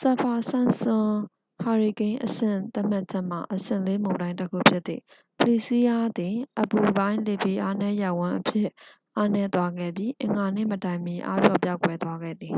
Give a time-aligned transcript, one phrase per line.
[0.00, 1.08] စပ်ဖာ-စန့်ပ်စွန်
[1.62, 5.02] ဟာရီကိန်းအဆင့်သတ်မှတ်ချက်မှ အဆင့် 4 မုန်တိုင်းတစ်ခုဖြစ်သည့်
[5.38, 8.68] ဖလီစီးရား သည် အပူပိုင်း လေဖိအားနည်းရပ်ဝန်းအဖြစ်
[9.16, 12.54] အားနည်းသွားခဲ့ပြီး အင်္ဂါနေ့မတိုင်မီ အားပျော့ပျောက်ကွယ်သွားခဲ့သည်